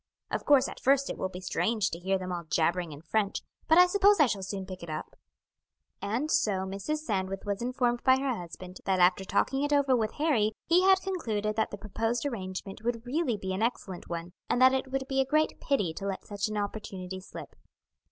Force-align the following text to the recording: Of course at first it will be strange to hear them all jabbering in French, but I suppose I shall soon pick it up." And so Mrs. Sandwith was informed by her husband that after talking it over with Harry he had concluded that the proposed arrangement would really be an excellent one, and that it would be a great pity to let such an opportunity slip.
Of 0.31 0.45
course 0.45 0.67
at 0.67 0.79
first 0.79 1.11
it 1.11 1.17
will 1.19 1.29
be 1.29 1.39
strange 1.39 1.91
to 1.91 1.99
hear 1.99 2.17
them 2.17 2.31
all 2.31 2.45
jabbering 2.45 2.91
in 2.91 3.01
French, 3.03 3.43
but 3.67 3.77
I 3.77 3.85
suppose 3.85 4.19
I 4.19 4.25
shall 4.25 4.41
soon 4.41 4.65
pick 4.65 4.81
it 4.81 4.89
up." 4.89 5.15
And 6.01 6.31
so 6.31 6.65
Mrs. 6.65 7.01
Sandwith 7.05 7.45
was 7.45 7.61
informed 7.61 8.01
by 8.01 8.17
her 8.17 8.35
husband 8.35 8.77
that 8.85 8.97
after 8.97 9.23
talking 9.23 9.61
it 9.61 9.71
over 9.71 9.95
with 9.95 10.13
Harry 10.13 10.53
he 10.65 10.81
had 10.81 10.99
concluded 11.03 11.55
that 11.55 11.69
the 11.69 11.77
proposed 11.77 12.25
arrangement 12.25 12.83
would 12.83 13.05
really 13.05 13.37
be 13.37 13.53
an 13.53 13.61
excellent 13.61 14.09
one, 14.09 14.33
and 14.49 14.59
that 14.59 14.73
it 14.73 14.91
would 14.91 15.07
be 15.07 15.21
a 15.21 15.23
great 15.23 15.59
pity 15.61 15.93
to 15.93 16.07
let 16.07 16.25
such 16.25 16.47
an 16.47 16.57
opportunity 16.57 17.19
slip. 17.21 17.55